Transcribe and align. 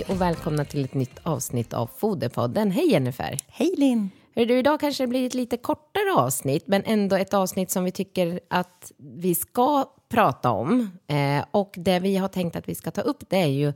välkomna 0.00 0.64
till 0.64 0.84
ett 0.84 0.94
nytt 0.94 1.18
avsnitt 1.22 1.72
av 1.72 1.90
Foderpodden. 1.96 2.70
Hej 2.70 2.90
Jennifer! 2.90 3.38
Hej 3.48 3.74
Linn! 3.76 4.10
Du, 4.34 4.58
idag 4.58 4.80
kanske 4.80 5.02
det 5.02 5.08
blir 5.08 5.26
ett 5.26 5.34
lite 5.34 5.56
kortare 5.56 6.12
avsnitt, 6.16 6.66
men 6.66 6.82
ändå 6.84 7.16
ett 7.16 7.34
avsnitt 7.34 7.70
som 7.70 7.84
vi 7.84 7.92
tycker 7.92 8.40
att 8.50 8.92
vi 8.96 9.34
ska 9.34 9.84
prata 10.08 10.50
om. 10.50 10.90
Eh, 11.06 11.44
och 11.50 11.74
det 11.76 11.98
vi 11.98 12.16
har 12.16 12.28
tänkt 12.28 12.56
att 12.56 12.68
vi 12.68 12.74
ska 12.74 12.90
ta 12.90 13.00
upp, 13.00 13.24
det 13.28 13.36
är 13.36 13.46
ju 13.46 13.72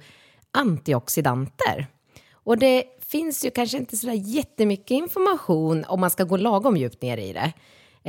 antioxidanter. 0.51 1.87
Och 2.33 2.59
det 2.59 2.85
finns 3.01 3.45
ju 3.45 3.51
kanske 3.51 3.79
inte 3.79 3.97
så 3.97 4.11
jättemycket 4.11 4.91
information 4.91 5.85
om 5.89 6.01
man 6.01 6.11
ska 6.11 6.25
gå 6.25 6.37
lagom 6.37 6.77
djupt 6.77 7.03
ner 7.03 7.19
i 7.19 7.33
det. 7.33 7.53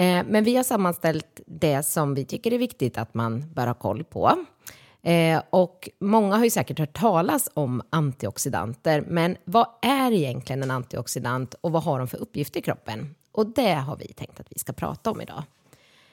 Eh, 0.01 0.25
men 0.27 0.43
vi 0.43 0.55
har 0.55 0.63
sammanställt 0.63 1.41
det 1.45 1.83
som 1.83 2.13
vi 2.13 2.25
tycker 2.25 2.53
är 2.53 2.57
viktigt 2.57 2.97
att 2.97 3.13
man 3.13 3.53
bör 3.53 3.67
ha 3.67 3.73
koll 3.73 4.03
på. 4.03 4.31
Eh, 5.07 5.41
och 5.49 5.89
många 5.99 6.35
har 6.37 6.43
ju 6.43 6.49
säkert 6.49 6.79
hört 6.79 6.97
talas 6.97 7.49
om 7.53 7.81
antioxidanter, 7.89 9.03
men 9.07 9.37
vad 9.45 9.67
är 9.81 10.11
egentligen 10.11 10.63
en 10.63 10.71
antioxidant 10.71 11.53
och 11.61 11.71
vad 11.71 11.83
har 11.83 11.99
de 11.99 12.07
för 12.07 12.17
uppgifter 12.17 12.59
i 12.59 12.63
kroppen? 12.63 13.15
Och 13.31 13.47
det 13.47 13.73
har 13.73 13.97
vi 13.97 14.07
tänkt 14.07 14.39
att 14.39 14.47
vi 14.49 14.59
ska 14.59 14.73
prata 14.73 15.11
om 15.11 15.21
idag. 15.21 15.43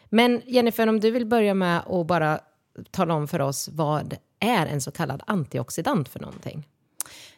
Men 0.05 0.43
Jennifer, 0.47 0.89
om 0.89 1.01
du 1.01 1.11
vill 1.11 1.27
börja 1.27 1.55
med 1.55 1.79
att 1.79 2.07
bara 2.07 2.41
tala 2.91 3.15
om 3.15 3.29
för 3.29 3.41
oss 3.41 3.69
vad 3.73 4.17
är 4.41 4.67
en 4.67 4.81
så 4.81 4.91
kallad 4.91 5.23
antioxidant 5.27 6.09
för 6.09 6.21
någonting? 6.21 6.65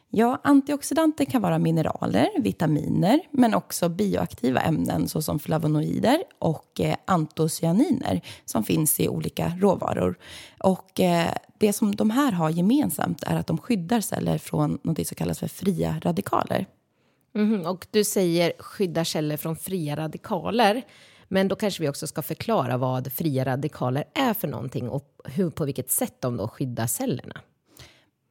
Ja, 0.08 0.40
antioxidanter 0.44 1.24
kan 1.24 1.42
vara 1.42 1.58
mineraler, 1.58 2.28
vitaminer 2.38 3.20
men 3.30 3.54
också 3.54 3.88
bioaktiva 3.88 4.60
ämnen 4.60 5.08
såsom 5.08 5.38
flavonoider 5.38 6.22
och 6.38 6.80
eh, 6.80 6.96
antocyaniner 7.04 8.20
som 8.44 8.64
finns 8.64 9.00
i 9.00 9.08
olika 9.08 9.52
råvaror. 9.60 10.18
Och, 10.58 11.00
eh, 11.00 11.32
det 11.58 11.72
som 11.72 11.94
de 11.94 12.10
här 12.10 12.32
har 12.32 12.50
gemensamt 12.50 13.22
är 13.22 13.36
att 13.36 13.46
de 13.46 13.58
skyddar 13.58 14.00
celler 14.00 14.38
från 14.38 14.78
något 14.82 15.06
som 15.06 15.14
kallas 15.14 15.38
för 15.38 15.48
fria 15.48 16.00
radikaler. 16.02 16.66
Mm, 17.34 17.66
och 17.66 17.86
du 17.90 18.04
säger 18.04 18.52
skyddar 18.58 19.04
celler 19.04 19.36
från 19.36 19.56
fria 19.56 19.96
radikaler. 19.96 20.82
Men 21.28 21.48
då 21.48 21.56
kanske 21.56 21.82
vi 21.82 21.88
också 21.88 22.06
ska 22.06 22.22
förklara 22.22 22.76
vad 22.76 23.12
fria 23.12 23.44
radikaler 23.44 24.04
är 24.14 24.34
för 24.34 24.48
någonting 24.48 24.88
och 24.88 25.20
hur, 25.24 25.50
på 25.50 25.64
vilket 25.64 25.90
sätt 25.90 26.16
de 26.20 26.36
då 26.36 26.48
skyddar 26.48 26.86
cellerna. 26.86 27.40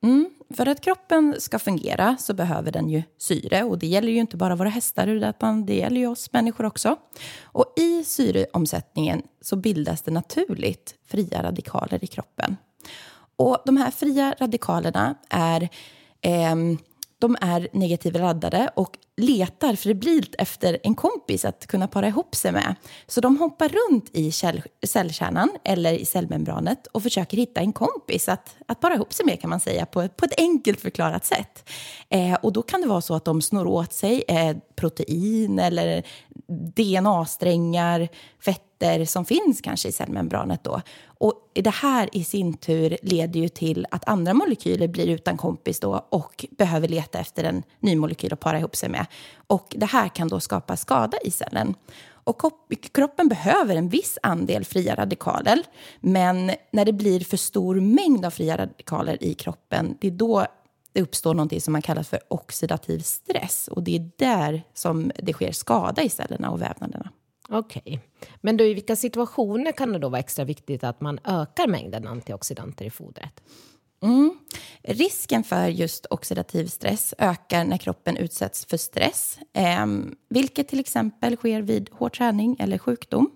Mm. 0.03 0.29
För 0.49 0.65
att 0.65 0.81
kroppen 0.81 1.35
ska 1.39 1.59
fungera 1.59 2.17
så 2.19 2.33
behöver 2.33 2.71
den 2.71 2.89
ju 2.89 3.03
syre. 3.17 3.63
Och 3.63 3.79
det 3.79 3.87
gäller 3.87 4.11
ju 4.11 4.19
inte 4.19 4.37
bara 4.37 4.55
våra 4.55 4.69
hästar, 4.69 5.07
utan 5.07 5.65
det 5.65 5.75
gäller 5.75 6.01
ju 6.01 6.07
oss 6.07 6.33
människor 6.33 6.65
också. 6.65 6.95
Och 7.43 7.73
i 7.77 8.03
syreomsättningen 8.03 9.21
så 9.41 9.55
bildas 9.55 10.01
det 10.01 10.11
naturligt 10.11 10.95
fria 11.05 11.43
radikaler 11.43 12.03
i 12.03 12.07
kroppen. 12.07 12.57
Och 13.35 13.57
de 13.65 13.77
här 13.77 13.91
fria 13.91 14.35
radikalerna 14.39 15.15
är 15.29 15.69
eh, 16.21 16.55
de 17.19 17.37
är 17.41 17.67
negativt 17.71 18.15
laddade 18.15 18.69
och 18.75 18.97
letar 19.17 19.75
febrilt 19.75 20.35
efter 20.37 20.79
en 20.83 20.95
kompis 20.95 21.45
att 21.45 21.67
kunna 21.67 21.87
para 21.87 22.07
ihop 22.07 22.35
sig 22.35 22.51
med. 22.51 22.75
Så 23.07 23.21
de 23.21 23.37
hoppar 23.37 23.69
runt 23.69 24.09
i 24.13 24.31
cellkärnan 24.87 25.49
eller 25.63 25.93
i 25.93 26.05
cellmembranet 26.05 26.87
och 26.87 27.03
försöker 27.03 27.37
hitta 27.37 27.61
en 27.61 27.73
kompis 27.73 28.29
att, 28.29 28.55
att 28.67 28.79
para 28.79 28.93
ihop 28.93 29.13
sig 29.13 29.25
med 29.25 29.41
kan 29.41 29.49
man 29.49 29.59
säga 29.59 29.85
på, 29.85 30.07
på 30.07 30.25
ett 30.25 30.39
enkelt 30.39 30.81
förklarat 30.81 31.25
sätt. 31.25 31.69
Eh, 32.09 32.33
och 32.33 32.53
då 32.53 32.61
kan 32.61 32.81
det 32.81 32.87
vara 32.87 33.01
så 33.01 33.15
att 33.15 33.25
de 33.25 33.41
snor 33.41 33.67
åt 33.67 33.93
sig 33.93 34.23
eh, 34.27 34.57
protein 34.75 35.59
eller 35.59 36.03
DNA-strängar, 36.47 38.07
fetter 38.39 39.05
som 39.05 39.25
finns 39.25 39.61
kanske 39.61 39.89
i 39.89 39.91
cellmembranet 39.91 40.63
då. 40.63 40.81
Och 41.17 41.33
det 41.53 41.73
här 41.73 42.09
i 42.11 42.23
sin 42.23 42.53
tur 42.57 42.97
leder 43.01 43.39
ju 43.39 43.49
till 43.49 43.87
att 43.91 44.07
andra 44.07 44.33
molekyler 44.33 44.87
blir 44.87 45.09
utan 45.09 45.37
kompis 45.37 45.79
då 45.79 46.05
och 46.09 46.45
behöver 46.51 46.87
leta 46.87 47.19
efter 47.19 47.43
en 47.43 47.63
ny 47.79 47.95
molekyl 47.95 48.33
att 48.33 48.39
para 48.39 48.59
ihop 48.59 48.75
sig 48.75 48.89
med. 48.89 49.05
Och 49.47 49.75
det 49.77 49.85
här 49.85 50.07
kan 50.07 50.27
då 50.27 50.39
skapa 50.39 50.77
skada 50.77 51.17
i 51.23 51.31
cellen. 51.31 51.75
Och 52.07 52.41
kroppen 52.91 53.27
behöver 53.27 53.75
en 53.75 53.89
viss 53.89 54.17
andel 54.23 54.65
fria 54.65 54.95
radikaler, 54.95 55.63
men 55.99 56.51
när 56.71 56.85
det 56.85 56.93
blir 56.93 57.19
för 57.19 57.37
stor 57.37 57.75
mängd 57.75 58.25
av 58.25 58.29
fria 58.31 58.57
radikaler 58.57 59.23
i 59.23 59.33
kroppen, 59.33 59.97
det 60.01 60.07
är 60.07 60.11
då 60.11 60.45
det 60.95 61.01
uppstår 61.01 61.33
något 61.33 61.63
som 61.63 61.71
man 61.71 61.81
kallar 61.81 62.03
för 62.03 62.19
oxidativ 62.27 62.99
stress. 62.99 63.67
Och 63.67 63.83
det 63.83 63.95
är 63.95 64.11
där 64.17 64.63
som 64.73 65.11
det 65.23 65.33
sker 65.33 65.51
skada 65.51 66.03
i 66.03 66.09
cellerna 66.09 66.49
och 66.49 66.61
vävnaderna. 66.61 67.11
Okej. 67.49 67.81
Okay. 67.85 67.99
Men 68.41 68.57
då, 68.57 68.63
i 68.63 68.73
vilka 68.73 68.95
situationer 68.95 69.71
kan 69.71 69.93
det 69.93 69.99
då 69.99 70.09
vara 70.09 70.19
extra 70.19 70.45
viktigt 70.45 70.83
att 70.83 71.01
man 71.01 71.19
ökar 71.23 71.67
mängden 71.67 72.07
antioxidanter 72.07 72.85
i 72.85 72.89
fodret? 72.89 73.43
Mm. 74.03 74.37
Risken 74.83 75.43
för 75.43 75.67
just 75.67 76.05
oxidativ 76.09 76.67
stress 76.67 77.13
ökar 77.17 77.63
när 77.65 77.77
kroppen 77.77 78.17
utsätts 78.17 78.65
för 78.65 78.77
stress, 78.77 79.39
eh, 79.53 79.85
vilket 80.29 80.67
till 80.67 80.79
exempel 80.79 81.37
sker 81.37 81.61
vid 81.61 81.89
hård 81.91 82.13
träning 82.13 82.55
eller 82.59 82.77
sjukdom. 82.77 83.31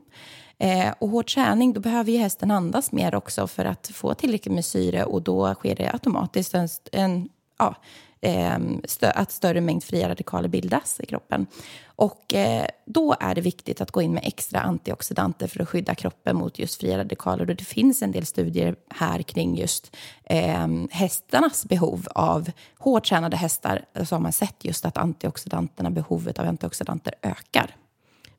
Eh, 0.57 0.93
och 0.99 1.09
hård 1.09 1.27
träning, 1.27 1.73
då 1.73 1.79
behöver 1.79 2.11
ju 2.11 2.17
hästen 2.17 2.51
andas 2.51 2.91
mer 2.91 3.15
också 3.15 3.47
för 3.47 3.65
att 3.65 3.87
få 3.93 4.13
tillräckligt 4.13 4.55
med 4.55 4.65
syre 4.65 5.03
och 5.03 5.21
då 5.21 5.53
sker 5.53 5.75
det 5.75 5.91
automatiskt 5.93 6.53
en, 6.53 6.67
en 6.91 7.29
ja, 7.59 7.75
ehm, 8.21 8.81
att 9.01 9.31
större 9.31 9.61
mängd 9.61 9.83
fria 9.83 10.09
radikaler 10.09 10.49
bildas 10.49 10.99
i 10.99 11.05
kroppen. 11.05 11.47
Och 11.85 12.33
eh, 12.33 12.65
då 12.85 13.15
är 13.19 13.35
det 13.35 13.41
viktigt 13.41 13.81
att 13.81 13.91
gå 13.91 14.01
in 14.01 14.13
med 14.13 14.23
extra 14.25 14.59
antioxidanter 14.59 15.47
för 15.47 15.61
att 15.61 15.69
skydda 15.69 15.95
kroppen 15.95 16.35
mot 16.35 16.59
just 16.59 16.79
fria 16.79 16.97
radikaler. 16.97 17.49
Och 17.49 17.55
det 17.55 17.63
finns 17.63 18.01
en 18.01 18.11
del 18.11 18.25
studier 18.25 18.75
här 18.89 19.21
kring 19.21 19.57
just 19.57 19.95
eh, 20.23 20.67
hästarnas 20.91 21.65
behov 21.65 22.07
av 22.15 22.51
hårt 22.77 23.05
tränade 23.05 23.37
hästar. 23.37 23.85
Eh, 23.93 24.05
så 24.05 24.15
har 24.15 24.19
man 24.19 24.31
sett 24.31 24.65
just 24.65 24.85
att 24.85 24.97
antioxidanterna, 24.97 25.89
behovet 25.89 26.39
av 26.39 26.47
antioxidanter 26.47 27.13
ökar. 27.21 27.75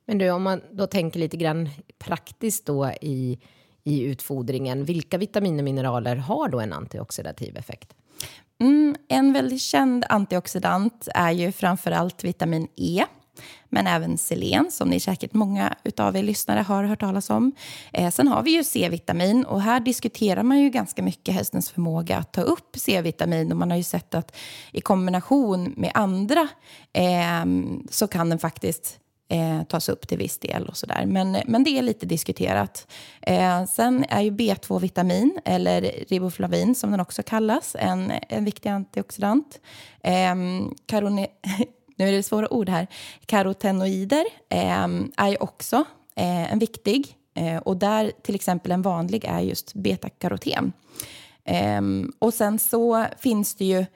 Men 0.06 0.18
du, 0.18 0.30
om 0.30 0.42
man 0.42 0.60
då 0.72 0.86
tänker 0.86 1.20
lite 1.20 1.36
grann 1.36 1.68
praktiskt 1.98 2.66
då 2.66 2.90
i, 3.00 3.38
i 3.84 4.02
utfodringen, 4.02 4.84
vilka 4.84 5.18
vitaminer 5.18 5.58
och 5.58 5.64
mineraler 5.64 6.16
har 6.16 6.48
då 6.48 6.60
en 6.60 6.72
antioxidativ 6.72 7.56
effekt? 7.56 7.94
Mm, 8.60 8.96
en 9.08 9.32
väldigt 9.32 9.62
känd 9.62 10.04
antioxidant 10.08 11.08
är 11.14 11.30
ju 11.30 11.52
framförallt 11.52 12.24
vitamin 12.24 12.68
E 12.76 13.04
men 13.68 13.86
även 13.86 14.18
selen, 14.18 14.70
som 14.70 14.88
ni 14.88 15.00
säkert 15.00 15.34
många 15.34 15.74
av 15.96 16.16
er 16.16 16.22
lyssnare 16.22 16.60
har 16.60 16.84
hört 16.84 17.00
talas 17.00 17.30
om. 17.30 17.52
Eh, 17.92 18.10
sen 18.10 18.28
har 18.28 18.42
vi 18.42 18.50
ju 18.50 18.64
C-vitamin 18.64 19.44
och 19.44 19.62
här 19.62 19.80
diskuterar 19.80 20.42
man 20.42 20.60
ju 20.60 20.70
ganska 20.70 21.02
mycket 21.02 21.34
hästens 21.34 21.70
förmåga 21.70 22.16
att 22.16 22.32
ta 22.32 22.40
upp 22.40 22.76
C-vitamin 22.76 23.52
och 23.52 23.58
man 23.58 23.70
har 23.70 23.78
ju 23.78 23.84
sett 23.84 24.14
att 24.14 24.36
i 24.72 24.80
kombination 24.80 25.74
med 25.76 25.90
andra 25.94 26.48
eh, 26.92 27.44
så 27.90 28.06
kan 28.06 28.28
den 28.28 28.38
faktiskt 28.38 28.99
eh, 29.30 29.62
tas 29.62 29.88
upp 29.88 30.08
till 30.08 30.18
viss 30.18 30.38
del 30.38 30.66
och 30.66 30.76
sådär. 30.76 31.04
Men, 31.06 31.36
men 31.46 31.64
det 31.64 31.78
är 31.78 31.82
lite 31.82 32.06
diskuterat. 32.06 32.86
Eh, 33.22 33.64
sen 33.64 34.04
är 34.08 34.20
ju 34.20 34.30
B2-vitamin, 34.30 35.40
eller 35.44 36.04
riboflavin 36.08 36.74
som 36.74 36.90
den 36.90 37.00
också 37.00 37.22
kallas, 37.22 37.76
en, 37.78 38.12
en 38.28 38.44
viktig 38.44 38.68
antioxidant. 38.68 39.60
Eh, 40.02 40.34
karone, 40.86 41.26
nu 41.96 42.08
är 42.08 42.12
det 42.12 42.22
svåra 42.22 42.52
ord 42.52 42.68
här. 42.68 42.86
Karotenoider 43.26 44.24
eh, 44.48 44.88
är 45.16 45.28
ju 45.28 45.36
också 45.36 45.76
eh, 46.14 46.52
en 46.52 46.58
viktig. 46.58 47.16
Eh, 47.34 47.56
och 47.56 47.76
där 47.76 48.12
till 48.22 48.34
exempel 48.34 48.72
en 48.72 48.82
vanlig 48.82 49.24
är 49.24 49.40
just 49.40 49.74
betakaroten. 49.74 50.72
Ehm, 51.44 52.12
och 52.18 52.34
sen 52.34 52.58
så 52.58 53.06
finns 53.18 53.54
det 53.54 53.64
ju 53.64 53.86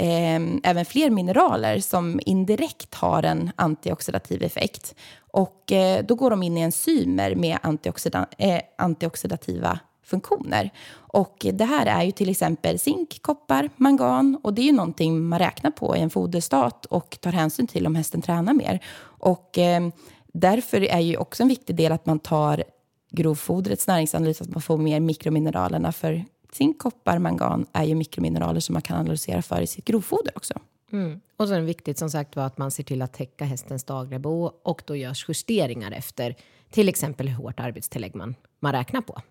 eh, 0.00 0.40
även 0.70 0.84
fler 0.84 1.10
mineraler 1.10 1.78
som 1.80 2.20
indirekt 2.26 2.94
har 2.94 3.22
en 3.22 3.50
antioxidativ 3.56 4.42
effekt. 4.42 4.94
Och 5.32 5.72
eh, 5.72 6.04
då 6.04 6.14
går 6.14 6.30
de 6.30 6.42
in 6.42 6.58
i 6.58 6.60
enzymer 6.60 7.34
med 7.34 7.58
antioxida 7.62 8.26
eh, 8.38 8.60
antioxidativa 8.78 9.80
funktioner. 10.04 10.70
Och 10.92 11.46
det 11.52 11.64
här 11.64 11.86
är 11.86 12.02
ju 12.02 12.12
till 12.12 12.28
exempel 12.28 12.78
zink, 12.78 13.22
koppar, 13.22 13.70
mangan 13.76 14.38
och 14.42 14.54
det 14.54 14.62
är 14.62 14.66
ju 14.66 14.72
någonting 14.72 15.24
man 15.28 15.38
räknar 15.38 15.70
på 15.70 15.96
i 15.96 16.00
en 16.00 16.10
foderstat 16.10 16.86
och 16.86 17.18
tar 17.20 17.32
hänsyn 17.32 17.66
till 17.66 17.86
om 17.86 17.94
hästen 17.94 18.22
tränar 18.22 18.54
mer. 18.54 18.80
Och 19.02 19.58
eh, 19.58 19.88
därför 20.32 20.80
är 20.80 21.00
ju 21.00 21.16
också 21.16 21.42
en 21.42 21.48
viktig 21.48 21.76
del 21.76 21.92
att 21.92 22.06
man 22.06 22.18
tar 22.18 22.64
grovfodrets 23.10 23.86
näringsanalys, 23.86 24.40
att 24.40 24.50
man 24.50 24.62
får 24.62 24.78
mer 24.78 25.00
mikromineralerna 25.00 25.92
för 25.92 26.24
Zink, 26.52 26.78
koppar, 26.78 27.18
mangan 27.18 27.66
är 27.72 27.84
ju 27.84 27.94
mikromineraler 27.94 28.60
som 28.60 28.72
man 28.72 28.82
kan 28.82 28.96
analysera 28.96 29.42
för 29.42 29.60
i 29.60 29.66
sitt 29.66 29.84
grovfoder 29.84 30.32
också. 30.36 30.54
Mm. 30.92 31.20
Och 31.36 31.48
så 31.48 31.54
är 31.54 31.58
det 31.58 31.64
viktigt 31.64 31.98
som 31.98 32.10
sagt 32.10 32.36
var 32.36 32.44
att 32.44 32.58
man 32.58 32.70
ser 32.70 32.84
till 32.84 33.02
att 33.02 33.12
täcka 33.12 33.44
hästens 33.44 33.84
dagliga 33.84 34.18
behov 34.18 34.52
och 34.62 34.82
då 34.86 34.96
görs 34.96 35.28
justeringar 35.28 35.92
efter 35.92 36.36
till 36.70 36.88
exempel 36.88 37.28
hur 37.28 37.36
hårt 37.36 37.60
arbetstillägg 37.60 38.14
man, 38.14 38.34
man 38.60 38.72
räknar 38.72 39.00
på. 39.00 39.22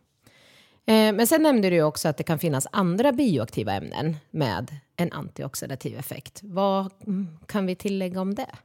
Eh, 0.86 1.14
men 1.14 1.28
sen 1.28 1.44
nämnde 1.44 1.70
du 1.70 1.82
också 1.82 2.08
att 2.08 2.18
det 2.18 2.24
kan 2.24 2.40
finnas 2.40 2.68
andra 2.72 3.12
bioaktiva 3.12 3.74
ämnen 3.74 4.18
med 4.32 4.76
en 4.96 5.12
antioxidativ 5.12 5.98
effekt. 6.00 6.40
Vad 6.44 6.94
mm, 7.08 7.28
kan 7.46 7.66
vi 7.66 7.76
tillägga 7.76 8.22
om 8.22 8.36
det? 8.36 8.56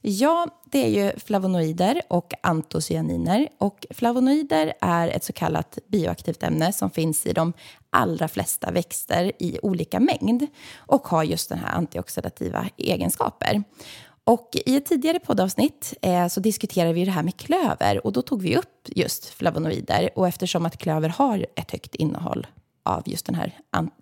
Ja, 0.00 0.46
det 0.64 0.84
är 0.84 0.88
ju 0.88 1.18
flavonoider 1.18 2.00
och 2.08 2.32
antocyaniner. 2.42 3.48
Och 3.58 3.86
flavonoider 3.90 4.72
är 4.80 5.08
ett 5.08 5.24
så 5.24 5.32
kallat 5.32 5.78
bioaktivt 5.88 6.42
ämne 6.42 6.72
som 6.72 6.90
finns 6.90 7.26
i 7.26 7.32
de 7.32 7.52
allra 7.90 8.28
flesta 8.28 8.70
växter 8.70 9.32
i 9.38 9.58
olika 9.62 10.00
mängd 10.00 10.46
och 10.76 11.08
har 11.08 11.24
just 11.24 11.48
den 11.48 11.58
här 11.58 11.74
antioxidativa 11.74 12.68
egenskaper. 12.76 13.62
Och 14.24 14.56
I 14.66 14.76
ett 14.76 14.86
tidigare 14.86 15.18
poddavsnitt 15.18 15.94
eh, 16.02 16.28
så 16.28 16.40
diskuterade 16.40 16.92
vi 16.92 17.04
det 17.04 17.10
här 17.10 17.22
med 17.22 17.36
klöver 17.36 18.06
och 18.06 18.12
då 18.12 18.22
tog 18.22 18.42
vi 18.42 18.56
upp 18.56 18.86
just 18.86 19.28
flavonoider. 19.28 20.10
Och 20.14 20.28
eftersom 20.28 20.66
att 20.66 20.78
klöver 20.78 21.08
har 21.08 21.46
ett 21.54 21.70
högt 21.70 21.94
innehåll 21.94 22.46
av 22.82 23.02
just 23.06 23.26
det 23.26 23.36
här 23.36 23.58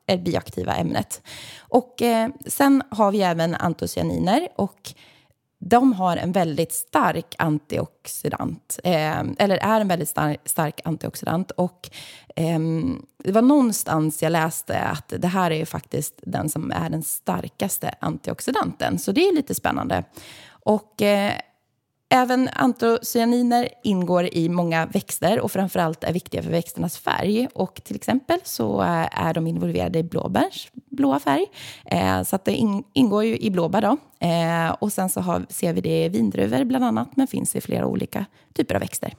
eh, 0.06 0.20
bioaktiva 0.20 0.75
ämnet. 0.75 1.22
Och 1.58 2.02
eh, 2.02 2.31
sen 2.46 2.82
har 2.90 3.12
vi 3.12 3.22
även 3.22 3.54
antocyaniner 3.54 4.48
och 4.56 4.94
de 5.69 5.93
har 5.93 6.17
en 6.17 6.33
väldigt 6.33 6.73
stark 6.73 7.35
antioxidant, 7.39 8.79
eh, 8.85 9.21
eller 9.39 9.57
är 9.57 9.81
en 9.81 9.89
väldigt 9.89 10.09
star 10.09 10.37
stark 10.45 10.81
antioxidant. 10.85 11.51
Och 11.51 11.91
eh, 12.37 12.59
det 13.25 13.33
var 13.33 13.43
någonstans 13.43 14.23
jag 14.23 14.33
läste 14.33 14.81
att 14.81 15.13
det 15.19 15.29
här 15.29 15.51
är 15.51 15.65
faktiskt 15.65 16.15
den 16.23 16.49
som 16.49 16.71
är 16.71 16.91
den 16.91 17.03
starkaste 17.03 17.95
antioxidanten. 18.01 18.99
Så 18.99 19.13
det 19.13 19.29
är 19.29 19.35
lite 19.35 19.55
spännande. 19.55 20.05
Och 20.49 21.03
eh, 21.03 21.33
Även 22.08 22.49
antocyaniner 22.49 23.69
ingår 23.82 24.29
i 24.35 24.49
många 24.49 24.87
växter 24.87 25.41
och 25.41 25.53
framförallt 25.53 26.05
är 26.05 26.12
viktiga 26.12 26.43
för 26.43 26.50
växternas 26.50 26.99
färg. 26.99 27.49
Och 27.55 27.81
till 27.85 27.97
exempel 27.97 28.38
så 28.44 28.82
eh, 28.82 29.26
är 29.26 29.35
de 29.35 29.47
involverade 29.47 29.99
i 29.99 30.03
blåbärs 30.03 30.70
blåa 30.91 31.20
färg. 31.20 31.47
Eh, 31.85 32.23
så 32.23 32.37
att 32.37 32.44
det 32.44 32.56
ingår 32.93 33.25
ju 33.25 33.38
i 33.38 33.50
blåbär. 33.50 33.82
Då. 33.82 33.97
Eh, 34.26 34.70
och 34.70 34.93
sen 34.93 35.08
så 35.08 35.20
har, 35.20 35.47
ser 35.49 35.73
vi 35.73 35.81
det 35.81 36.05
i 36.05 36.08
vindruvor 36.08 36.64
bland 36.64 36.85
annat, 36.85 37.17
men 37.17 37.26
finns 37.26 37.56
i 37.56 37.61
flera 37.61 37.87
olika 37.87 38.26
typer 38.55 38.75
av 38.75 38.81
växter. 38.81 39.14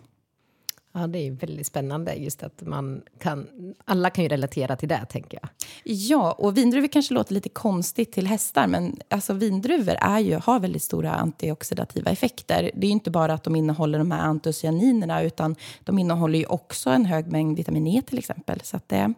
Ja, 0.99 1.07
det 1.07 1.27
är 1.27 1.31
väldigt 1.31 1.67
spännande 1.67 2.13
just 2.13 2.43
att 2.43 2.61
man 2.61 3.01
kan, 3.19 3.47
alla 3.85 4.09
kan 4.09 4.23
ju 4.23 4.29
relatera 4.29 4.75
till 4.75 4.89
det, 4.89 5.05
tänker 5.09 5.39
jag. 5.41 5.49
Ja, 5.83 6.31
och 6.31 6.57
vindruvor 6.57 6.87
kanske 6.87 7.13
låter 7.13 7.33
lite 7.33 7.49
konstigt 7.49 8.11
till 8.11 8.27
hästar, 8.27 8.67
men 8.67 8.99
alltså 9.09 9.33
vindruvor 9.33 9.95
är 10.01 10.19
ju, 10.19 10.35
har 10.35 10.59
väldigt 10.59 10.83
stora 10.83 11.11
antioxidativa 11.11 12.11
effekter. 12.11 12.71
Det 12.75 12.87
är 12.87 12.91
inte 12.91 13.11
bara 13.11 13.33
att 13.33 13.43
de 13.43 13.55
innehåller 13.55 13.99
de 13.99 14.11
här 14.11 14.19
antocianinerna, 14.19 15.21
utan 15.21 15.55
de 15.83 15.99
innehåller 15.99 16.39
ju 16.39 16.45
också 16.45 16.89
en 16.89 17.05
hög 17.05 17.27
mängd 17.27 17.57
vitamin 17.57 17.87
E 17.87 18.01
till 18.05 18.17
exempel. 18.17 18.61
Så 18.61 18.79
det, 18.87 19.13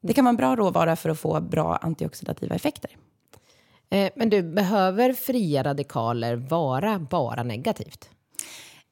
det 0.00 0.12
kan 0.12 0.24
vara 0.24 0.30
en 0.30 0.36
bra 0.36 0.56
råvara 0.56 0.96
för 0.96 1.10
att 1.10 1.18
få 1.18 1.40
bra 1.40 1.76
antioxidativa 1.76 2.54
effekter. 2.54 2.90
Eh, 3.90 4.10
men 4.16 4.30
du, 4.30 4.42
behöver 4.42 5.12
fria 5.12 5.62
radikaler 5.62 6.36
vara 6.36 6.98
bara 6.98 7.42
negativt? 7.42 8.10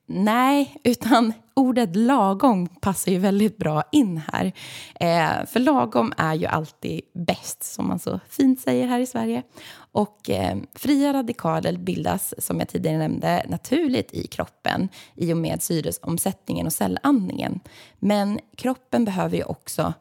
Nej, 0.08 0.80
utan 0.84 1.32
ordet 1.54 1.96
lagom 1.96 2.66
passar 2.66 3.12
ju 3.12 3.18
väldigt 3.18 3.56
bra 3.56 3.82
in 3.92 4.22
här. 4.32 4.52
Eh, 5.00 5.46
för 5.46 5.60
lagom 5.60 6.12
är 6.16 6.34
ju 6.34 6.46
alltid 6.46 7.00
bäst, 7.14 7.62
som 7.62 7.88
man 7.88 7.98
så 7.98 8.20
fint 8.28 8.60
säger 8.60 8.86
här 8.86 9.00
i 9.00 9.06
Sverige. 9.06 9.42
Och 9.76 10.30
eh, 10.30 10.56
fria 10.74 11.12
radikaler 11.12 11.76
bildas, 11.76 12.34
som 12.38 12.58
jag 12.58 12.68
tidigare 12.68 12.98
nämnde, 12.98 13.46
naturligt 13.48 14.14
i 14.14 14.26
kroppen 14.26 14.88
i 15.14 15.32
och 15.32 15.36
med 15.36 15.62
syresomsättningen 15.62 16.66
och 16.66 16.72
cellandningen. 16.72 17.60
Men 17.98 18.40
kroppen 18.56 19.04
behöver 19.04 19.36
ju 19.36 19.44
också 19.44 19.92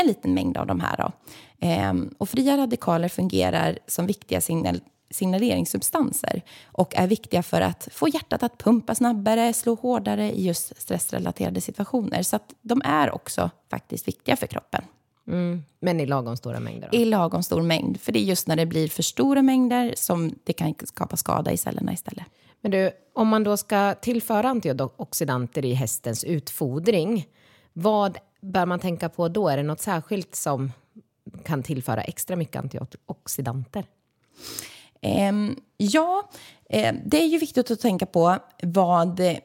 en 0.00 0.06
liten 0.06 0.34
mängd 0.34 0.56
av 0.56 0.66
de 0.66 0.80
här. 0.80 0.96
Då. 0.96 1.12
Eh, 1.66 1.94
och 2.18 2.28
fria 2.28 2.56
radikaler 2.56 3.08
fungerar 3.08 3.78
som 3.86 4.06
viktiga 4.06 4.40
signal 4.40 4.80
signaleringssubstanser 5.10 6.42
och 6.66 6.96
är 6.96 7.06
viktiga 7.06 7.42
för 7.42 7.60
att 7.60 7.88
få 7.92 8.08
hjärtat 8.08 8.42
att 8.42 8.58
pumpa 8.58 8.94
snabbare, 8.94 9.52
slå 9.52 9.74
hårdare 9.74 10.32
i 10.32 10.46
just 10.46 10.82
stressrelaterade 10.82 11.60
situationer. 11.60 12.22
Så 12.22 12.38
de 12.62 12.82
är 12.84 13.14
också 13.14 13.50
faktiskt 13.70 14.08
viktiga 14.08 14.36
för 14.36 14.46
kroppen. 14.46 14.84
Mm, 15.28 15.64
men 15.80 16.00
i 16.00 16.06
lagom 16.06 16.36
stora 16.36 16.60
mängder? 16.60 16.88
Då? 16.92 16.98
I 16.98 17.04
lagom 17.04 17.42
stor 17.42 17.62
mängd. 17.62 18.00
För 18.00 18.12
det 18.12 18.18
är 18.18 18.24
just 18.24 18.46
när 18.46 18.56
det 18.56 18.66
blir 18.66 18.88
för 18.88 19.02
stora 19.02 19.42
mängder 19.42 19.94
som 19.96 20.34
det 20.44 20.52
kan 20.52 20.74
skapa 20.84 21.16
skada 21.16 21.52
i 21.52 21.56
cellerna 21.56 21.92
istället. 21.92 22.24
Men 22.60 22.70
du, 22.70 22.90
om 23.14 23.28
man 23.28 23.44
då 23.44 23.56
ska 23.56 23.94
tillföra 23.94 24.48
antioxidanter 24.48 25.64
i 25.64 25.74
hästens 25.74 26.24
utfodring, 26.24 27.26
vad 27.72 28.18
bör 28.40 28.66
man 28.66 28.78
tänka 28.78 29.08
på 29.08 29.28
då? 29.28 29.48
Är 29.48 29.56
det 29.56 29.62
något 29.62 29.80
särskilt 29.80 30.34
som 30.34 30.72
kan 31.44 31.62
tillföra 31.62 32.02
extra 32.02 32.36
mycket 32.36 32.56
antioxidanter? 32.56 33.84
Eh, 35.00 35.32
ja, 35.76 36.30
eh, 36.70 36.94
det 37.04 37.22
är 37.22 37.26
ju 37.26 37.38
viktigt 37.38 37.70
att 37.70 37.80
tänka 37.80 38.06
på 38.06 38.36
vad, 38.62 39.20
eh, 39.20 39.38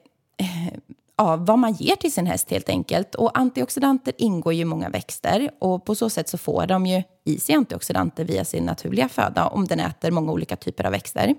ja, 1.18 1.36
vad 1.36 1.60
man 1.60 1.74
ger 1.74 1.96
till 1.96 2.14
sin 2.14 2.26
häst 2.26 2.52
helt 2.52 2.70
enkelt. 2.70 3.16
Och 3.16 3.38
antioxidanter 3.38 4.14
ingår 4.18 4.54
ju 4.54 4.62
i 4.62 4.66
många 4.66 4.90
växter 4.90 5.50
och 5.60 5.86
på 5.86 5.96
så 5.96 6.10
sätt 6.10 6.30
så 6.30 6.38
får 6.38 6.68
de 6.68 6.86
ju 6.86 7.04
i 7.24 7.40
sig 7.40 7.56
antioxidanter 7.56 8.26
via 8.26 8.46
sin 8.46 8.64
naturliga 8.64 9.10
föda 9.10 9.48
om 9.48 9.68
den 9.68 9.80
äter 9.80 10.12
många 10.12 10.32
olika 10.32 10.56
typer 10.56 10.84
av 10.84 10.92
växter. 10.92 11.36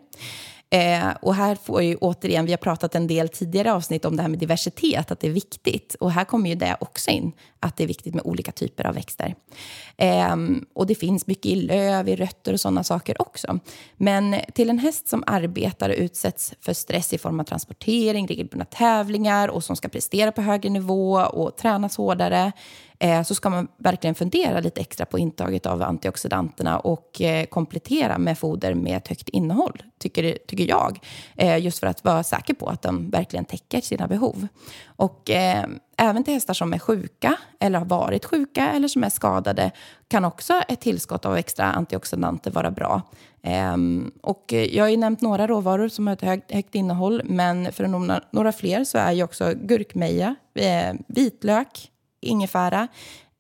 Eh, 0.71 1.09
och 1.23 1.35
här 1.35 1.55
får 1.55 1.83
ju 1.83 1.97
återigen, 1.97 2.47
vi 2.47 2.53
har 2.53 2.57
pratat 2.57 2.95
en 2.95 3.07
del 3.07 3.29
tidigare 3.29 3.73
avsnitt 3.73 4.05
om 4.05 4.17
det 4.17 4.23
här 4.23 4.29
med 4.29 4.39
diversitet, 4.39 5.11
att 5.11 5.21
det 5.21 5.27
är 5.27 5.33
viktigt. 5.33 5.97
Och 6.01 6.11
här 6.11 6.25
kommer 6.25 6.51
ju 6.51 6.55
det 6.55 6.77
också 6.81 7.11
in, 7.11 7.33
att 7.61 7.77
det 7.77 7.85
är 7.85 7.89
viktigt 7.89 8.15
med 8.15 8.27
olika 8.27 8.53
typer 8.53 8.87
av 8.87 8.95
växter. 8.95 9.35
Eh, 9.97 10.37
och 10.75 10.87
det 10.87 10.95
finns 10.95 11.27
mycket 11.27 11.47
i 11.47 11.55
löv, 11.55 12.09
i 12.09 12.17
rötter 12.17 12.53
och 12.53 12.61
sådana 12.61 12.85
saker 12.85 13.23
också. 13.23 13.59
Men 13.97 14.37
till 14.55 14.71
en 14.71 14.79
häst 14.79 15.09
som 15.09 15.25
arbetar 15.27 15.91
och 15.91 15.97
utsätts 15.99 16.55
för 16.61 16.73
stress 16.73 17.13
i 17.13 17.19
form 17.19 17.41
av 17.41 17.45
transportering, 17.45 18.27
regelbundna 18.27 18.65
tävlingar 18.65 19.49
och 19.49 19.65
som 19.65 19.77
ska 19.77 19.89
prestera 19.89 20.33
på 20.33 20.43
högre 20.43 20.71
nivå 20.71 21.13
och 21.15 21.57
tränas 21.57 21.97
hårdare, 21.97 22.53
Eh, 23.05 23.23
så 23.23 23.35
ska 23.35 23.51
man 23.51 23.69
verkligen 23.79 24.15
fundera 24.15 24.61
lite 24.61 24.81
extra 24.81 25.07
på 25.07 25.19
intaget 25.19 25.67
av 25.67 25.83
antioxidanterna 25.83 26.79
och 26.79 27.21
eh, 27.21 27.45
komplettera 27.47 28.19
med 28.19 28.39
foder 28.39 28.75
med 28.75 28.97
ett 28.97 29.09
högt 29.09 29.29
innehåll, 29.29 29.83
tycker, 29.99 30.39
tycker 30.47 30.69
jag. 30.69 31.01
Eh, 31.37 31.59
just 31.59 31.79
för 31.79 31.87
att 31.87 32.05
vara 32.05 32.23
säker 32.23 32.55
på 32.55 32.67
att 32.67 32.83
de 32.83 33.11
verkligen 33.11 33.45
täcker 33.45 33.81
sina 33.81 34.07
behov. 34.07 34.49
Och 34.87 35.31
eh, 35.31 35.65
även 35.97 36.25
till 36.25 36.35
hästar 36.35 36.55
som 36.55 36.73
är 36.73 36.79
sjuka 36.79 37.37
eller 37.61 37.79
har 37.79 37.87
varit 37.87 38.25
sjuka 38.25 38.71
eller 38.71 38.89
som 38.89 39.05
är 39.05 39.11
skadade 39.11 39.71
kan 40.09 40.25
också 40.25 40.63
ett 40.69 40.81
tillskott 40.81 41.25
av 41.25 41.37
extra 41.37 41.65
antioxidanter 41.65 42.51
vara 42.51 42.71
bra. 42.71 43.03
Um, 43.75 44.13
och 44.23 44.53
jag 44.53 44.85
har 44.85 44.89
ju 44.89 44.97
nämnt 44.97 45.21
några 45.21 45.47
råvaror 45.47 45.89
som 45.89 46.07
har 46.07 46.15
ett 46.15 46.23
högt, 46.23 46.53
högt 46.53 46.75
innehåll, 46.75 47.23
men 47.25 47.73
för 47.73 47.87
några, 47.87 48.21
några 48.31 48.53
fler 48.53 48.85
så 48.85 48.99
är 48.99 49.13
ju 49.13 49.23
också 49.23 49.53
gurkmeja, 49.55 50.35
eh, 50.55 50.95
vitlök, 51.07 51.91
ingefära, 52.25 52.89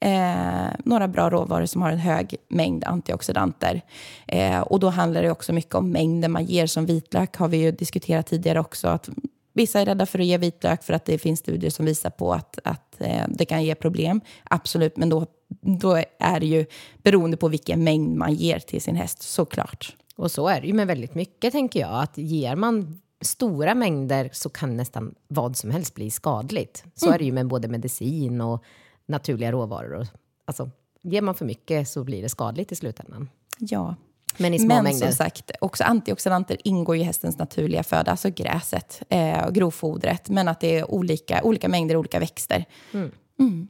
eh, 0.00 0.66
några 0.84 1.08
bra 1.08 1.30
råvaror 1.30 1.66
som 1.66 1.82
har 1.82 1.92
en 1.92 1.98
hög 1.98 2.36
mängd 2.48 2.84
antioxidanter. 2.84 3.82
Eh, 4.26 4.60
och 4.60 4.80
då 4.80 4.88
handlar 4.88 5.22
det 5.22 5.30
också 5.30 5.52
mycket 5.52 5.74
om 5.74 5.90
mängden 5.90 6.32
man 6.32 6.44
ger. 6.44 6.66
Som 6.66 6.86
vitlök 6.86 7.36
har 7.36 7.48
vi 7.48 7.56
ju 7.56 7.72
diskuterat 7.72 8.26
tidigare 8.26 8.60
också. 8.60 8.88
Att 8.88 9.08
vissa 9.52 9.80
är 9.80 9.86
rädda 9.86 10.06
för 10.06 10.18
att 10.18 10.26
ge 10.26 10.38
vitlök 10.38 10.82
för 10.82 10.94
att 10.94 11.04
det 11.04 11.18
finns 11.18 11.40
studier 11.40 11.70
som 11.70 11.86
visar 11.86 12.10
på 12.10 12.32
att, 12.32 12.58
att 12.64 13.00
eh, 13.00 13.22
det 13.28 13.44
kan 13.44 13.64
ge 13.64 13.74
problem. 13.74 14.20
Absolut, 14.44 14.96
men 14.96 15.08
då, 15.08 15.26
då 15.60 16.02
är 16.18 16.40
det 16.40 16.46
ju 16.46 16.66
beroende 17.02 17.36
på 17.36 17.48
vilken 17.48 17.84
mängd 17.84 18.16
man 18.16 18.34
ger 18.34 18.58
till 18.58 18.82
sin 18.82 18.96
häst, 18.96 19.22
såklart. 19.22 19.96
Och 20.16 20.30
så 20.30 20.48
är 20.48 20.60
det 20.60 20.66
ju 20.66 20.72
med 20.72 20.86
väldigt 20.86 21.14
mycket, 21.14 21.52
tänker 21.52 21.80
jag. 21.80 22.02
Att 22.02 22.18
ger 22.18 22.56
man 22.56 23.00
stora 23.20 23.74
mängder 23.74 24.30
så 24.32 24.48
kan 24.48 24.76
nästan 24.76 25.14
vad 25.28 25.56
som 25.56 25.70
helst 25.70 25.94
bli 25.94 26.10
skadligt. 26.10 26.84
Så 26.94 27.06
mm. 27.06 27.14
är 27.14 27.18
det 27.18 27.24
ju 27.24 27.32
med 27.32 27.46
både 27.46 27.68
medicin 27.68 28.40
och 28.40 28.64
naturliga 29.06 29.52
råvaror. 29.52 30.06
Alltså, 30.44 30.70
ger 31.02 31.22
man 31.22 31.34
för 31.34 31.44
mycket 31.44 31.88
så 31.88 32.04
blir 32.04 32.22
det 32.22 32.28
skadligt 32.28 32.72
i 32.72 32.76
slutändan. 32.76 33.28
Ja. 33.58 33.94
Men 34.38 34.54
i 34.54 34.58
små 34.58 34.68
Men 34.68 34.84
mängder. 34.84 35.06
som 35.06 35.12
sagt, 35.12 35.50
också 35.60 35.84
antioxidanter 35.84 36.56
ingår 36.64 36.96
i 36.96 37.02
hästens 37.02 37.38
naturliga 37.38 37.82
föda, 37.82 38.10
alltså 38.10 38.30
gräset 38.30 39.02
eh, 39.08 39.44
och 39.44 39.54
grovfodret. 39.54 40.28
Men 40.28 40.48
att 40.48 40.60
det 40.60 40.78
är 40.78 40.90
olika, 40.90 41.42
olika 41.42 41.68
mängder 41.68 41.96
olika 41.96 42.18
växter. 42.18 42.64
Mm. 42.92 43.10
Mm. 43.38 43.68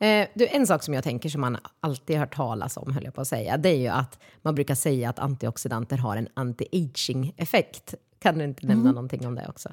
Eh, 0.00 0.28
du, 0.34 0.46
en 0.46 0.66
sak 0.66 0.82
som 0.82 0.94
jag 0.94 1.04
tänker 1.04 1.28
som 1.28 1.40
man 1.40 1.58
alltid 1.80 2.18
hört 2.18 2.34
talas 2.36 2.76
om, 2.76 2.92
höll 2.92 3.04
jag 3.04 3.14
på 3.14 3.20
att 3.20 3.28
säga, 3.28 3.56
det 3.56 3.68
är 3.68 3.76
ju 3.76 3.88
att 3.88 4.18
man 4.42 4.54
brukar 4.54 4.74
säga 4.74 5.10
att 5.10 5.18
antioxidanter 5.18 5.96
har 5.96 6.16
en 6.16 6.28
anti-aging-effekt. 6.34 7.94
Kan 8.22 8.38
du 8.38 8.44
inte 8.44 8.66
nämna 8.66 8.82
mm. 8.82 8.94
någonting 8.94 9.26
om 9.26 9.34
det 9.34 9.46
också? 9.48 9.68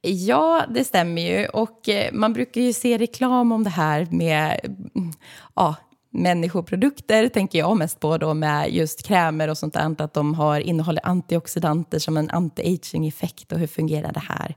Ja, 0.00 0.64
det 0.70 0.84
stämmer 0.84 1.22
ju. 1.22 1.46
Och 1.46 1.88
eh, 1.88 2.12
man 2.12 2.32
brukar 2.32 2.60
ju 2.60 2.72
se 2.72 2.98
reklam 2.98 3.52
om 3.52 3.64
det 3.64 3.70
här 3.70 4.08
med 4.10 4.60
mm, 4.64 5.12
ja, 5.54 5.74
människoprodukter, 6.10 7.28
tänker 7.28 7.58
jag 7.58 7.76
mest 7.76 8.00
på 8.00 8.18
då 8.18 8.34
med 8.34 8.74
just 8.74 9.06
krämer 9.06 9.48
och 9.48 9.58
sånt 9.58 9.74
där, 9.74 10.02
att 10.02 10.14
de 10.14 10.34
har, 10.34 10.60
innehåller 10.60 11.06
antioxidanter 11.06 11.98
som 11.98 12.16
en 12.16 12.30
anti-aging-effekt 12.30 13.52
och 13.52 13.58
hur 13.58 13.66
fungerar 13.66 14.12
det 14.12 14.22
här? 14.28 14.54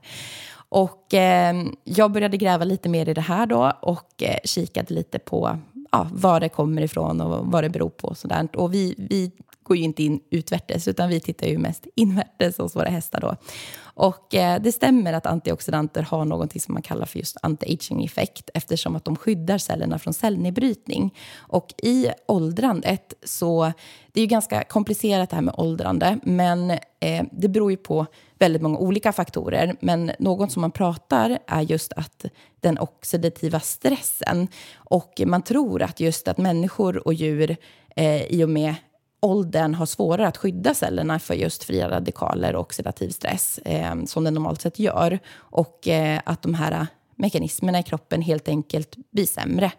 Och 0.68 1.14
eh, 1.14 1.54
jag 1.84 2.12
började 2.12 2.36
gräva 2.36 2.64
lite 2.64 2.88
mer 2.88 3.08
i 3.08 3.14
det 3.14 3.20
här 3.20 3.46
då 3.46 3.72
och 3.80 4.22
eh, 4.22 4.38
kikade 4.44 4.94
lite 4.94 5.18
på 5.18 5.58
ja, 5.92 6.08
var 6.12 6.40
det 6.40 6.48
kommer 6.48 6.82
ifrån 6.82 7.20
och 7.20 7.46
vad 7.46 7.64
det 7.64 7.70
beror 7.70 7.90
på. 7.90 8.08
Och, 8.08 8.16
sådär. 8.16 8.48
och 8.56 8.74
vi, 8.74 8.94
vi 8.98 9.32
går 9.68 9.76
ju 9.76 9.82
inte 9.82 10.02
in 10.02 10.20
utvärtes, 10.30 10.88
utan 10.88 11.08
vi 11.08 11.20
tittar 11.20 11.46
ju 11.46 11.58
mest 11.58 11.86
invärtes 11.94 12.58
hos 12.58 12.76
våra 12.76 12.88
hästar. 12.88 13.20
Då. 13.20 13.36
Och 13.80 14.34
eh, 14.34 14.62
det 14.62 14.72
stämmer 14.72 15.12
att 15.12 15.26
antioxidanter 15.26 16.02
har 16.02 16.24
något 16.24 16.62
som 16.62 16.74
man 16.74 16.82
kallar 16.82 17.06
för 17.06 17.18
just 17.18 17.36
anti-aging-effekt 17.42 18.50
eftersom 18.54 18.96
att 18.96 19.04
de 19.04 19.16
skyddar 19.16 19.58
cellerna 19.58 19.98
från 19.98 20.14
cellnedbrytning. 20.14 21.14
Och 21.36 21.74
i 21.82 22.08
åldrandet 22.26 23.14
så, 23.24 23.72
det 24.12 24.20
är 24.20 24.22
ju 24.22 24.28
ganska 24.28 24.64
komplicerat 24.64 25.30
det 25.30 25.36
här 25.36 25.42
med 25.42 25.54
åldrande, 25.56 26.18
men 26.22 26.70
eh, 26.70 27.24
det 27.32 27.48
beror 27.48 27.70
ju 27.70 27.76
på 27.76 28.06
väldigt 28.38 28.62
många 28.62 28.78
olika 28.78 29.12
faktorer. 29.12 29.76
Men 29.80 30.10
något 30.18 30.52
som 30.52 30.60
man 30.60 30.70
pratar 30.70 31.38
är 31.46 31.62
just 31.62 31.92
att 31.92 32.24
den 32.60 32.78
oxidativa 32.78 33.60
stressen. 33.60 34.48
Och 34.74 35.22
man 35.26 35.42
tror 35.42 35.82
att 35.82 36.00
just 36.00 36.28
att 36.28 36.38
människor 36.38 37.06
och 37.06 37.14
djur 37.14 37.56
eh, 37.96 38.22
i 38.22 38.44
och 38.44 38.48
med 38.48 38.74
åldern 39.20 39.74
har 39.74 39.86
svårare 39.86 40.28
att 40.28 40.36
skydda 40.36 40.74
cellerna 40.74 41.18
för 41.18 41.34
just 41.34 41.64
fria 41.64 41.90
radikaler 41.90 42.54
och 42.54 42.60
oxidativ 42.60 43.10
stress, 43.10 43.58
eh, 43.58 44.04
som 44.04 44.24
den 44.24 44.34
normalt 44.34 44.60
sett 44.60 44.78
gör. 44.78 45.18
Och 45.36 45.88
eh, 45.88 46.20
att 46.24 46.42
de 46.42 46.54
här 46.54 46.86
mekanismerna 47.16 47.78
i 47.78 47.82
kroppen 47.82 48.22
helt 48.22 48.48
enkelt 48.48 48.96
blir 49.10 49.26
sämre. 49.26 49.72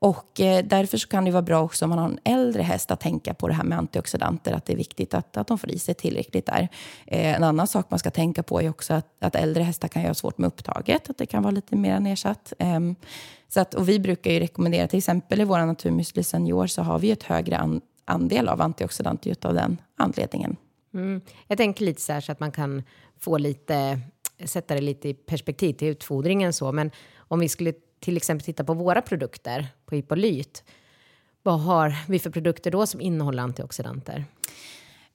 Och 0.00 0.40
eh, 0.40 0.64
därför 0.64 0.98
kan 0.98 1.24
det 1.24 1.30
vara 1.30 1.42
bra 1.42 1.62
också 1.62 1.84
om 1.84 1.88
man 1.88 1.98
har 1.98 2.08
en 2.08 2.18
äldre 2.24 2.62
häst 2.62 2.90
att 2.90 3.00
tänka 3.00 3.34
på 3.34 3.48
det 3.48 3.54
här 3.54 3.64
med 3.64 3.78
antioxidanter, 3.78 4.52
att 4.52 4.64
det 4.64 4.72
är 4.72 4.76
viktigt 4.76 5.14
att, 5.14 5.36
att 5.36 5.46
de 5.46 5.58
får 5.58 5.70
i 5.70 5.78
sig 5.78 5.94
tillräckligt 5.94 6.46
där. 6.46 6.68
Eh, 7.06 7.34
en 7.34 7.44
annan 7.44 7.66
sak 7.66 7.86
man 7.90 7.98
ska 7.98 8.10
tänka 8.10 8.42
på 8.42 8.62
är 8.62 8.70
också 8.70 8.94
att, 8.94 9.06
att 9.20 9.34
äldre 9.34 9.62
hästar 9.62 9.88
kan 9.88 10.02
göra 10.02 10.14
svårt 10.14 10.38
med 10.38 10.48
upptaget, 10.48 11.10
att 11.10 11.18
det 11.18 11.26
kan 11.26 11.42
vara 11.42 11.50
lite 11.50 11.76
mer 11.76 12.00
nedsatt. 12.00 12.52
Eh, 12.58 12.80
så 13.48 13.60
att, 13.60 13.74
och 13.74 13.88
vi 13.88 13.98
brukar 13.98 14.30
ju 14.30 14.40
rekommendera, 14.40 14.88
till 14.88 14.98
exempel 14.98 15.40
i 15.40 15.44
vår 15.44 15.58
naturmüsli 15.58 16.22
senior 16.22 16.66
så 16.66 16.82
har 16.82 16.98
vi 16.98 17.10
ett 17.10 17.22
högre 17.22 17.58
an, 17.58 17.80
andel 18.08 18.48
av 18.48 18.60
antioxidanter 18.60 19.36
av 19.42 19.54
den 19.54 19.80
anledningen. 19.96 20.56
Mm. 20.94 21.20
Jag 21.46 21.58
tänker 21.58 21.84
lite 21.84 22.00
så 22.00 22.12
här 22.12 22.20
så 22.20 22.32
att 22.32 22.40
man 22.40 22.52
kan 22.52 22.82
få 23.18 23.38
lite, 23.38 24.00
sätta 24.44 24.74
det 24.74 24.80
lite 24.80 25.08
i 25.08 25.14
perspektiv 25.14 25.72
till 25.72 25.88
utfodringen 25.88 26.52
så, 26.52 26.72
men 26.72 26.90
om 27.16 27.40
vi 27.40 27.48
skulle 27.48 27.72
till 28.00 28.16
exempel 28.16 28.44
titta 28.44 28.64
på 28.64 28.74
våra 28.74 29.02
produkter 29.02 29.66
på 29.86 29.94
Hippolyt, 29.94 30.64
vad 31.42 31.60
har 31.60 31.94
vi 32.08 32.18
för 32.18 32.30
produkter 32.30 32.70
då 32.70 32.86
som 32.86 33.00
innehåller 33.00 33.42
antioxidanter? 33.42 34.24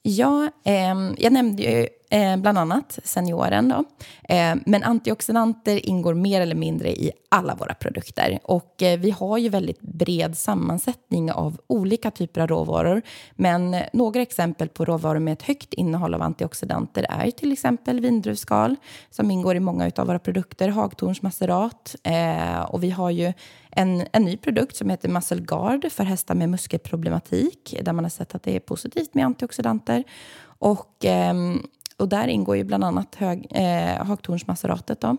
Ja, 0.05 0.49
eh, 0.63 0.95
jag 1.17 1.33
nämnde 1.33 1.63
ju 1.63 1.87
eh, 2.09 2.37
bland 2.37 2.57
annat 2.57 2.99
senioren. 3.03 3.69
Då. 3.69 3.83
Eh, 4.35 4.55
men 4.65 4.83
antioxidanter 4.83 5.85
ingår 5.85 6.13
mer 6.13 6.41
eller 6.41 6.55
mindre 6.55 6.89
i 6.89 7.11
alla 7.29 7.55
våra 7.55 7.73
produkter. 7.73 8.39
Och 8.43 8.83
eh, 8.83 8.99
vi 8.99 9.11
har 9.11 9.37
ju 9.37 9.49
väldigt 9.49 9.81
bred 9.81 10.37
sammansättning 10.37 11.31
av 11.31 11.57
olika 11.67 12.11
typer 12.11 12.41
av 12.41 12.47
råvaror. 12.47 13.01
Men 13.35 13.75
några 13.93 14.21
exempel 14.21 14.69
på 14.69 14.85
råvaror 14.85 15.19
med 15.19 15.33
ett 15.33 15.41
högt 15.41 15.73
innehåll 15.73 16.13
av 16.13 16.21
antioxidanter 16.21 17.05
är 17.09 17.31
till 17.31 17.51
exempel 17.51 17.99
vindruvsskal 17.99 18.75
som 19.09 19.31
ingår 19.31 19.55
i 19.55 19.59
många 19.59 19.91
av 19.95 20.07
våra 20.07 20.19
produkter, 20.19 20.69
hagtornsmacerat 20.69 21.95
eh, 22.03 22.61
och 22.61 22.83
vi 22.83 22.89
har 22.89 23.09
ju 23.09 23.33
en, 23.75 24.03
en 24.11 24.25
ny 24.25 24.37
produkt 24.37 24.75
som 24.75 24.89
heter 24.89 25.09
Muscle 25.09 25.41
Guard 25.41 25.91
för 25.91 26.03
hästar 26.03 26.35
med 26.35 26.49
muskelproblematik 26.49 27.75
där 27.81 27.93
man 27.93 28.05
har 28.05 28.09
sett 28.09 28.35
att 28.35 28.43
det 28.43 28.55
är 28.55 28.59
positivt 28.59 29.13
med 29.13 29.25
antioxidanter. 29.25 30.03
Och 30.59 31.05
eh, 31.05 31.33
och 31.97 32.09
där 32.09 32.27
ingår 32.27 32.55
ju 32.57 32.63
bland 32.63 32.83
annat 32.83 33.15
hög, 33.15 33.47
eh, 33.49 34.05
haktornsmaceratet. 34.05 35.01
Då. 35.01 35.17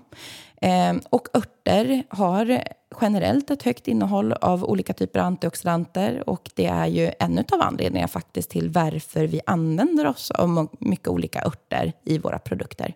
Eh, 0.61 0.95
och 1.11 1.29
örter 1.37 2.03
har 2.09 2.63
generellt 3.01 3.51
ett 3.51 3.63
högt 3.63 3.89
innehåll 3.89 4.33
av 4.33 4.65
olika 4.65 4.93
typer 4.93 5.21
av 5.21 5.27
antioxidanter 5.27 6.29
och 6.29 6.51
det 6.55 6.67
är 6.67 6.87
ju 6.87 7.11
en 7.19 7.39
av 7.39 7.61
anledningarna 7.61 8.09
faktiskt 8.09 8.51
till 8.51 8.71
varför 8.71 9.27
vi 9.27 9.41
använder 9.47 10.07
oss 10.07 10.31
av 10.31 10.69
mycket 10.81 11.09
olika 11.09 11.43
örter 11.45 11.93
i 12.05 12.19
våra 12.19 12.39
produkter. 12.39 12.95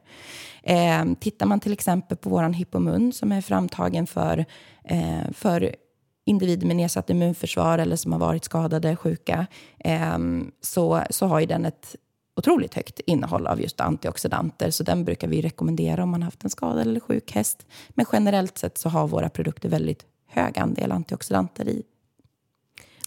Eh, 0.62 1.04
tittar 1.20 1.46
man 1.46 1.60
till 1.60 1.72
exempel 1.72 2.16
på 2.16 2.30
vår 2.30 2.42
Hippomun 2.42 3.12
som 3.12 3.32
är 3.32 3.40
framtagen 3.40 4.06
för, 4.06 4.44
eh, 4.84 5.30
för 5.32 5.74
individer 6.26 6.66
med 6.66 6.76
nedsatt 6.76 7.10
immunförsvar 7.10 7.78
eller 7.78 7.96
som 7.96 8.12
har 8.12 8.18
varit 8.18 8.44
skadade, 8.44 8.96
sjuka, 8.96 9.46
eh, 9.78 10.18
så, 10.60 11.02
så 11.10 11.26
har 11.26 11.40
ju 11.40 11.46
den 11.46 11.64
ett 11.64 11.96
otroligt 12.38 12.74
högt 12.74 13.00
innehåll 13.00 13.46
av 13.46 13.60
just 13.60 13.80
antioxidanter. 13.80 14.70
Så 14.70 14.82
den 14.84 15.04
brukar 15.04 15.28
vi 15.28 15.42
rekommendera 15.42 16.02
om 16.02 16.10
man 16.10 16.22
haft 16.22 16.44
en 16.44 16.50
skadad 16.50 16.80
eller 16.80 17.00
sjuk 17.00 17.32
häst. 17.32 17.66
Men 17.88 18.06
generellt 18.12 18.58
sett 18.58 18.78
så 18.78 18.88
har 18.88 19.08
våra 19.08 19.28
produkter 19.28 19.68
väldigt 19.68 20.06
hög 20.26 20.58
andel 20.58 20.92
antioxidanter 20.92 21.68
i 21.68 21.82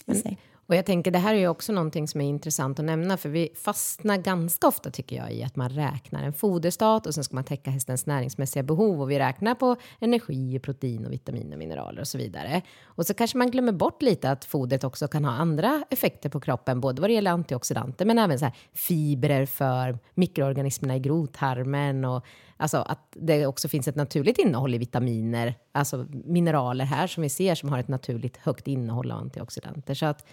sig. 0.06 0.38
Och 0.66 0.74
jag 0.74 0.86
tänker 0.86 1.10
det 1.10 1.18
här 1.18 1.34
är 1.34 1.38
ju 1.38 1.48
också 1.48 1.72
någonting 1.72 2.08
som 2.08 2.20
är 2.20 2.24
intressant 2.24 2.78
att 2.78 2.84
nämna 2.84 3.16
för 3.16 3.28
vi 3.28 3.48
fastnar 3.64 4.16
ganska 4.16 4.66
ofta 4.66 4.90
tycker 4.90 5.16
jag 5.16 5.32
i 5.32 5.42
att 5.42 5.56
man 5.56 5.68
räknar 5.68 6.22
en 6.22 6.32
foderstat 6.32 7.06
och 7.06 7.14
sen 7.14 7.24
ska 7.24 7.34
man 7.34 7.44
täcka 7.44 7.70
hästens 7.70 8.06
näringsmässiga 8.06 8.62
behov 8.62 9.00
och 9.00 9.10
vi 9.10 9.18
räknar 9.18 9.54
på 9.54 9.76
energi, 10.00 10.58
protein 10.58 11.06
och 11.06 11.12
vitaminer, 11.12 11.56
mineraler 11.56 12.00
och 12.00 12.08
så 12.08 12.18
vidare. 12.18 12.62
Och 12.84 13.06
så 13.06 13.14
kanske 13.14 13.38
man 13.38 13.50
glömmer 13.50 13.72
bort 13.72 14.02
lite 14.02 14.30
att 14.30 14.44
fodret 14.44 14.84
också 14.84 15.08
kan 15.08 15.24
ha 15.24 15.32
andra 15.32 15.84
effekter 15.90 16.28
på 16.28 16.40
kroppen, 16.40 16.80
både 16.80 17.00
vad 17.00 17.10
det 17.10 17.14
gäller 17.14 17.30
antioxidanter 17.30 18.04
men 18.04 18.18
även 18.18 18.38
så 18.38 18.44
här 18.44 18.54
fibrer 18.72 19.46
för 19.46 19.98
mikroorganismerna 20.14 20.96
i 20.96 21.00
grovtarmen 21.00 22.04
och 22.04 22.24
alltså 22.62 22.76
att 22.76 23.08
det 23.10 23.46
också 23.46 23.68
finns 23.68 23.88
ett 23.88 23.96
naturligt 23.96 24.38
innehåll 24.38 24.74
i 24.74 24.78
vitaminer, 24.78 25.54
alltså 25.72 26.06
mineraler 26.10 26.84
här 26.84 27.06
som 27.06 27.22
vi 27.22 27.28
ser 27.28 27.54
som 27.54 27.68
har 27.68 27.78
ett 27.78 27.88
naturligt 27.88 28.36
högt 28.36 28.66
innehåll 28.66 29.10
av 29.10 29.18
antioxidanter. 29.18 29.94
Så 29.94 30.06
att 30.06 30.26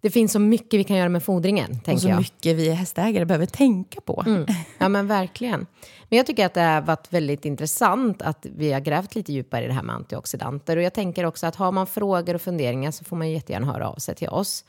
det 0.00 0.10
finns 0.10 0.32
så 0.32 0.38
mycket 0.38 0.80
vi 0.80 0.84
kan 0.84 0.96
göra 0.96 1.08
med 1.08 1.22
fodringen. 1.22 1.80
Och 1.86 2.00
så 2.00 2.08
jag. 2.08 2.18
mycket 2.18 2.56
vi 2.56 2.70
hästägare 2.70 3.24
behöver 3.24 3.46
tänka 3.46 4.00
på. 4.00 4.24
Mm. 4.26 4.46
Ja, 4.78 4.88
men 4.88 5.06
verkligen. 5.06 5.66
Men 6.08 6.16
jag 6.16 6.26
tycker 6.26 6.46
att 6.46 6.54
det 6.54 6.60
har 6.60 6.80
varit 6.80 7.12
väldigt 7.12 7.44
intressant 7.44 8.22
att 8.22 8.46
vi 8.56 8.72
har 8.72 8.80
grävt 8.80 9.14
lite 9.14 9.32
djupare 9.32 9.64
i 9.64 9.66
det 9.66 9.72
här 9.72 9.82
med 9.82 9.94
antioxidanter. 9.94 10.76
Och 10.76 10.82
jag 10.82 10.94
tänker 10.94 11.24
också 11.24 11.46
att 11.46 11.56
har 11.56 11.72
man 11.72 11.86
frågor 11.86 12.34
och 12.34 12.42
funderingar 12.42 12.90
så 12.90 13.04
får 13.04 13.16
man 13.16 13.30
jättegärna 13.30 13.66
höra 13.66 13.88
av 13.88 13.96
sig 13.96 14.14
till 14.14 14.28
oss. 14.28 14.64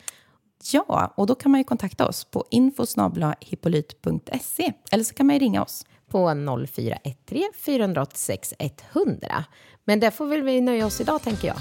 Ja, 0.73 1.13
och 1.15 1.27
då 1.27 1.35
kan 1.35 1.51
man 1.51 1.59
ju 1.59 1.63
kontakta 1.63 2.07
oss 2.07 2.25
på 2.25 2.45
infosnabla.hippolyt.se 2.49 4.73
eller 4.91 5.03
så 5.03 5.13
kan 5.13 5.25
man 5.25 5.35
ju 5.35 5.39
ringa 5.39 5.63
oss 5.63 5.85
på 6.11 6.33
0413 6.67 7.51
486 7.65 8.53
100. 8.59 9.45
Men 9.85 9.99
det 9.99 10.11
får 10.11 10.25
väl 10.25 10.43
vi 10.43 10.61
nöja 10.61 10.85
oss 10.85 11.01
idag 11.01 11.21
tänker 11.21 11.47
jag. 11.47 11.57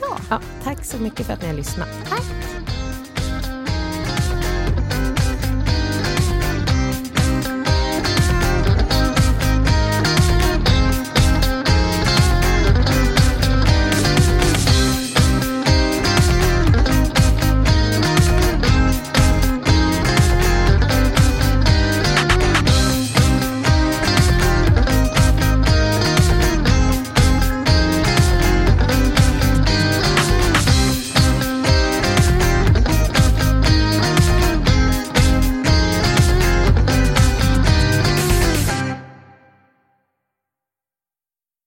Ja. 0.00 0.18
ja 0.30 0.40
tack 0.62 0.84
så 0.84 0.98
mycket 0.98 1.26
för 1.26 1.32
att 1.32 1.42
ni 1.42 1.48
har 1.48 1.54
lyssnat. 1.54 1.88
Tack. 2.08 2.57